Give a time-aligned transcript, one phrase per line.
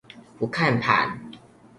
[0.39, 1.07] 不看盤